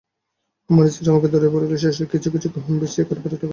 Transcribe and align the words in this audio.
আমার 0.69 0.85
স্ত্রীও 0.87 1.11
আমাকে 1.13 1.27
ধরিয়া 1.33 1.53
পড়িল, 1.53 1.71
সে 1.93 2.05
কিছু 2.13 2.27
কিছু 2.33 2.47
গহনা 2.53 2.77
বেচিয়া 2.81 3.05
কারবারে 3.05 3.21
টাকা 3.23 3.29
খাটাইবে। 3.31 3.49